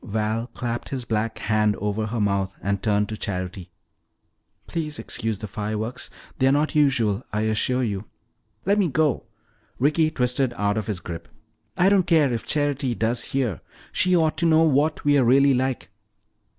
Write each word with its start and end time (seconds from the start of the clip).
Val 0.03 0.47
clapped 0.55 0.89
his 0.89 1.05
black 1.05 1.37
hand 1.37 1.75
over 1.75 2.07
her 2.07 2.19
mouth 2.19 2.55
and 2.63 2.81
turned 2.81 3.07
to 3.07 3.15
Charity. 3.15 3.69
"Please 4.65 4.97
excuse 4.97 5.37
the 5.37 5.47
fireworks. 5.47 6.09
They 6.39 6.47
are 6.47 6.51
not 6.51 6.73
usual, 6.73 7.23
I 7.31 7.41
assure 7.41 7.83
you." 7.83 8.05
"Let 8.65 8.79
me 8.79 8.87
go!" 8.87 9.27
Ricky 9.77 10.09
twisted 10.09 10.55
out 10.57 10.75
of 10.75 10.87
his 10.87 11.01
grip. 11.01 11.27
"I 11.77 11.87
don't 11.89 12.07
care 12.07 12.33
if 12.33 12.47
Charity 12.47 12.95
does 12.95 13.25
hear. 13.25 13.61
She 13.91 14.15
ought 14.15 14.37
to 14.37 14.47
know 14.47 14.63
what 14.63 15.05
we're 15.05 15.23
really 15.23 15.53
like!" 15.53 15.89